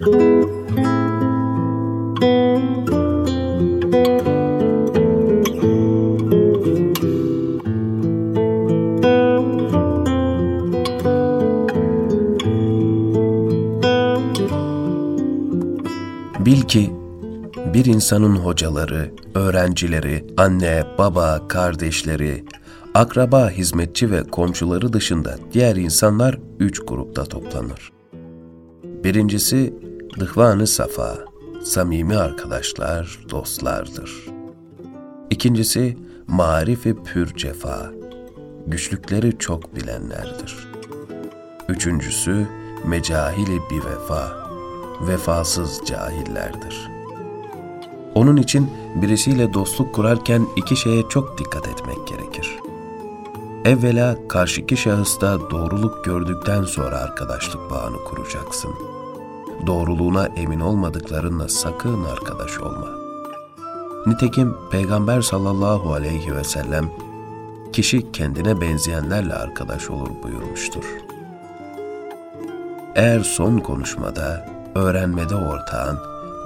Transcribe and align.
Bil 0.00 0.12
ki 16.68 16.92
bir 17.74 17.84
insanın 17.84 18.36
hocaları, 18.36 19.10
öğrencileri, 19.34 20.26
anne, 20.36 20.84
baba, 20.98 21.48
kardeşleri, 21.48 22.44
akraba, 22.94 23.50
hizmetçi 23.50 24.10
ve 24.10 24.22
komşuları 24.22 24.92
dışında 24.92 25.36
diğer 25.52 25.76
insanlar 25.76 26.38
üç 26.58 26.80
grupta 26.86 27.24
toplanır. 27.24 27.92
Birincisi 29.04 29.89
dıhvanı 30.18 30.66
safa, 30.66 31.18
samimi 31.64 32.16
arkadaşlar, 32.16 33.18
dostlardır. 33.30 34.26
İkincisi 35.30 35.96
marifi 36.26 37.02
pür 37.02 37.36
cefa, 37.36 37.90
güçlükleri 38.66 39.38
çok 39.38 39.76
bilenlerdir. 39.76 40.68
Üçüncüsü 41.68 42.46
mecahili 42.84 43.60
bir 43.70 43.84
vefa, 43.84 44.50
vefasız 45.00 45.80
cahillerdir. 45.86 46.90
Onun 48.14 48.36
için 48.36 48.70
birisiyle 48.94 49.54
dostluk 49.54 49.94
kurarken 49.94 50.46
iki 50.56 50.76
şeye 50.76 51.08
çok 51.08 51.38
dikkat 51.38 51.68
etmek 51.68 52.08
gerekir. 52.08 52.58
Evvela 53.64 54.16
karşıki 54.28 54.76
şahısta 54.76 55.50
doğruluk 55.50 56.04
gördükten 56.04 56.62
sonra 56.62 56.98
arkadaşlık 56.98 57.70
bağını 57.70 57.96
kuracaksın. 57.96 58.70
Doğruluğuna 59.66 60.26
emin 60.26 60.60
olmadıklarınla 60.60 61.48
sakın 61.48 62.04
arkadaş 62.04 62.58
olma. 62.58 62.88
Nitekim 64.06 64.56
Peygamber 64.70 65.22
sallallahu 65.22 65.92
aleyhi 65.92 66.36
ve 66.36 66.44
sellem 66.44 66.90
kişi 67.72 68.12
kendine 68.12 68.60
benzeyenlerle 68.60 69.34
arkadaş 69.34 69.90
olur 69.90 70.10
buyurmuştur. 70.22 70.84
Eğer 72.94 73.20
son 73.20 73.58
konuşmada, 73.58 74.46
öğrenmede 74.74 75.34
ortağın, 75.34 75.98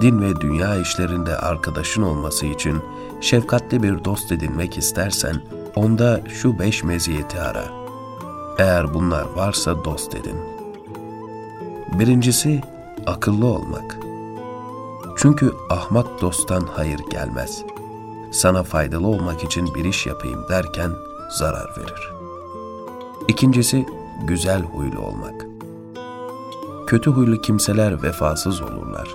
din 0.00 0.22
ve 0.22 0.40
dünya 0.40 0.76
işlerinde 0.76 1.36
arkadaşın 1.36 2.02
olması 2.02 2.46
için 2.46 2.78
şefkatli 3.20 3.82
bir 3.82 4.04
dost 4.04 4.32
edinmek 4.32 4.78
istersen, 4.78 5.36
onda 5.74 6.20
şu 6.28 6.58
beş 6.58 6.84
meziyeti 6.84 7.40
ara. 7.40 7.64
Eğer 8.58 8.94
bunlar 8.94 9.24
varsa 9.36 9.84
dost 9.84 10.14
edin. 10.14 10.36
Birincisi, 11.98 12.60
akıllı 13.06 13.46
olmak. 13.46 13.98
Çünkü 15.16 15.52
ahmak 15.70 16.20
dosttan 16.20 16.68
hayır 16.72 17.00
gelmez. 17.10 17.64
Sana 18.32 18.62
faydalı 18.62 19.06
olmak 19.06 19.44
için 19.44 19.74
bir 19.74 19.84
iş 19.84 20.06
yapayım 20.06 20.44
derken 20.48 20.90
zarar 21.30 21.70
verir. 21.78 22.12
İkincisi, 23.28 23.86
güzel 24.26 24.62
huylu 24.62 25.00
olmak. 25.00 25.46
Kötü 26.86 27.10
huylu 27.10 27.40
kimseler 27.40 28.02
vefasız 28.02 28.62
olurlar. 28.62 29.08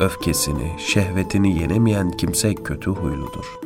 Öfkesini, 0.00 0.72
şehvetini 0.78 1.60
yenemeyen 1.60 2.10
kimse 2.10 2.54
kötü 2.54 2.90
huyludur. 2.90 3.58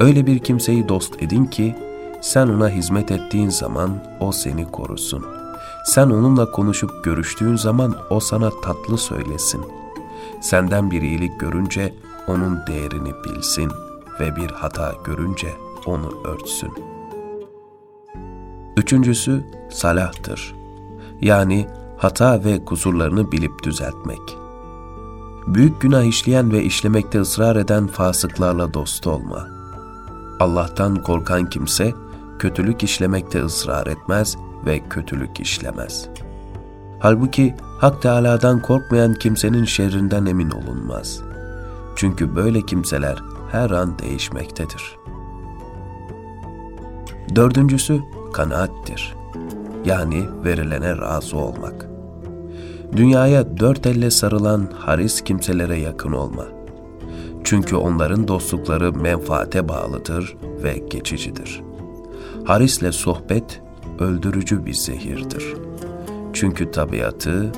Öyle 0.00 0.26
bir 0.26 0.38
kimseyi 0.38 0.88
dost 0.88 1.22
edin 1.22 1.44
ki, 1.44 1.76
sen 2.20 2.48
ona 2.48 2.68
hizmet 2.68 3.10
ettiğin 3.10 3.50
zaman 3.50 4.04
o 4.20 4.32
seni 4.32 4.70
korusun. 4.70 5.41
Sen 5.84 6.10
onunla 6.10 6.50
konuşup 6.50 7.04
görüştüğün 7.04 7.56
zaman 7.56 7.96
o 8.10 8.20
sana 8.20 8.50
tatlı 8.50 8.98
söylesin. 8.98 9.60
Senden 10.40 10.90
bir 10.90 11.02
iyilik 11.02 11.40
görünce 11.40 11.94
onun 12.28 12.58
değerini 12.66 13.12
bilsin 13.24 13.70
ve 14.20 14.36
bir 14.36 14.50
hata 14.50 14.94
görünce 15.04 15.54
onu 15.86 16.14
örtsün. 16.24 16.72
Üçüncüsü 18.76 19.44
salahtır. 19.70 20.54
Yani 21.20 21.66
hata 21.98 22.44
ve 22.44 22.64
kusurlarını 22.64 23.32
bilip 23.32 23.62
düzeltmek. 23.62 24.38
Büyük 25.46 25.80
günah 25.80 26.02
işleyen 26.02 26.52
ve 26.52 26.62
işlemekte 26.62 27.20
ısrar 27.20 27.56
eden 27.56 27.86
fasıklarla 27.86 28.74
dost 28.74 29.06
olma. 29.06 29.48
Allah'tan 30.40 31.02
korkan 31.02 31.50
kimse 31.50 31.94
kötülük 32.38 32.82
işlemekte 32.82 33.44
ısrar 33.44 33.86
etmez 33.86 34.36
ve 34.66 34.80
kötülük 34.90 35.40
işlemez. 35.40 36.08
Halbuki 37.00 37.54
Hak 37.80 38.02
Teâlâ'dan 38.02 38.62
korkmayan 38.62 39.14
kimsenin 39.14 39.64
şerrinden 39.64 40.26
emin 40.26 40.50
olunmaz. 40.50 41.22
Çünkü 41.96 42.36
böyle 42.36 42.62
kimseler 42.62 43.22
her 43.52 43.70
an 43.70 43.98
değişmektedir. 43.98 44.96
Dördüncüsü 47.34 48.00
kanaattir. 48.32 49.14
Yani 49.84 50.24
verilene 50.44 50.96
razı 50.96 51.36
olmak. 51.36 51.86
Dünyaya 52.96 53.58
dört 53.58 53.86
elle 53.86 54.10
sarılan 54.10 54.68
haris 54.78 55.20
kimselere 55.20 55.78
yakın 55.78 56.12
olma. 56.12 56.44
Çünkü 57.44 57.76
onların 57.76 58.28
dostlukları 58.28 58.92
menfaate 58.92 59.68
bağlıdır 59.68 60.36
ve 60.62 60.78
geçicidir. 60.90 61.62
Harisle 62.44 62.92
sohbet 62.92 63.62
öldürücü 63.98 64.66
bir 64.66 64.74
zehirdir. 64.74 65.54
Çünkü 66.32 66.70
tabiatı, 66.70 67.52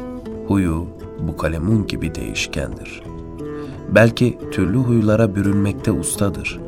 huyu 0.47 0.87
bu 1.21 1.37
kalemun 1.37 1.87
gibi 1.87 2.15
değişkendir. 2.15 3.03
Belki 3.89 4.39
türlü 4.53 4.79
huylara 4.79 5.35
bürünmekte 5.35 5.93
ustadır. 5.93 6.61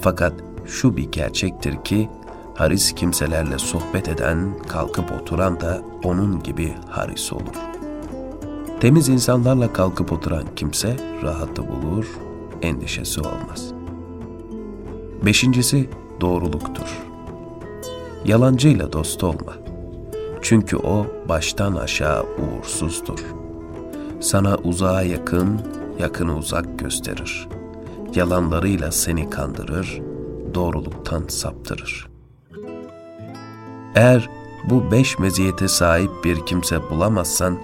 Fakat 0.00 0.32
şu 0.66 0.96
bir 0.96 1.12
gerçektir 1.12 1.84
ki, 1.84 2.08
haris 2.54 2.92
kimselerle 2.92 3.58
sohbet 3.58 4.08
eden, 4.08 4.58
kalkıp 4.68 5.12
oturan 5.20 5.60
da 5.60 5.82
onun 6.04 6.42
gibi 6.42 6.74
haris 6.88 7.32
olur.'' 7.32 7.78
Temiz 8.80 9.08
insanlarla 9.08 9.72
kalkıp 9.72 10.12
oturan 10.12 10.44
kimse 10.56 10.96
rahatı 11.22 11.68
bulur, 11.68 12.06
endişesi 12.62 13.20
olmaz. 13.20 13.72
Beşincisi 15.24 15.90
doğruluktur. 16.20 17.07
Yalancıyla 18.28 18.92
dost 18.92 19.24
olma. 19.24 19.52
Çünkü 20.42 20.76
o 20.76 21.06
baştan 21.28 21.74
aşağı 21.74 22.22
uğursuzdur. 22.22 23.18
Sana 24.20 24.56
uzağa 24.56 25.02
yakın, 25.02 25.60
yakını 25.98 26.36
uzak 26.36 26.78
gösterir. 26.78 27.48
Yalanlarıyla 28.14 28.92
seni 28.92 29.30
kandırır, 29.30 30.02
doğruluktan 30.54 31.24
saptırır. 31.28 32.08
Eğer 33.94 34.30
bu 34.70 34.90
beş 34.90 35.18
meziyete 35.18 35.68
sahip 35.68 36.10
bir 36.24 36.46
kimse 36.46 36.90
bulamazsan, 36.90 37.58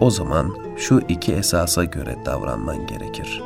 o 0.00 0.10
zaman 0.10 0.56
şu 0.76 1.00
iki 1.08 1.32
esasa 1.32 1.84
göre 1.84 2.16
davranman 2.26 2.86
gerekir. 2.86 3.42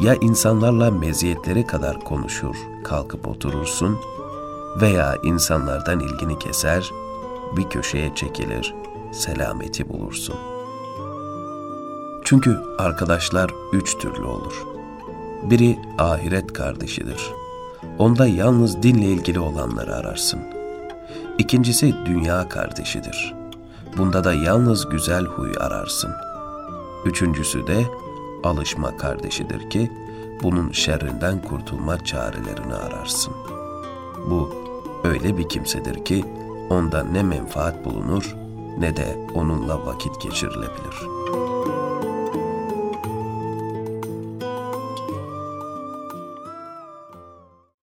Ya 0.00 0.14
insanlarla 0.14 0.90
meziyetleri 0.90 1.66
kadar 1.66 2.00
konuşur, 2.00 2.56
kalkıp 2.84 3.28
oturursun 3.28 3.98
veya 4.76 5.16
insanlardan 5.22 6.00
ilgini 6.00 6.38
keser, 6.38 6.90
bir 7.56 7.68
köşeye 7.68 8.14
çekilir, 8.14 8.74
selameti 9.12 9.88
bulursun. 9.88 10.36
Çünkü 12.24 12.58
arkadaşlar 12.78 13.50
üç 13.72 13.98
türlü 13.98 14.24
olur. 14.24 14.54
Biri 15.42 15.78
ahiret 15.98 16.52
kardeşidir. 16.52 17.30
Onda 17.98 18.26
yalnız 18.26 18.82
dinle 18.82 19.06
ilgili 19.06 19.40
olanları 19.40 19.94
ararsın. 19.94 20.40
İkincisi 21.38 21.94
dünya 22.06 22.48
kardeşidir.'' 22.48 23.40
Bunda 23.98 24.24
da 24.24 24.34
yalnız 24.34 24.88
güzel 24.88 25.24
huy 25.24 25.52
ararsın. 25.60 26.10
Üçüncüsü 27.04 27.66
de 27.66 27.84
alışma 28.44 28.96
kardeşidir 28.96 29.70
ki 29.70 29.90
bunun 30.42 30.72
şerrinden 30.72 31.42
kurtulma 31.42 32.04
çarelerini 32.04 32.74
ararsın. 32.74 33.34
Bu 34.30 34.50
öyle 35.04 35.38
bir 35.38 35.48
kimsedir 35.48 36.04
ki 36.04 36.24
onda 36.70 37.04
ne 37.04 37.22
menfaat 37.22 37.84
bulunur 37.84 38.34
ne 38.78 38.96
de 38.96 39.26
onunla 39.34 39.86
vakit 39.86 40.20
geçirilebilir.'' 40.20 41.59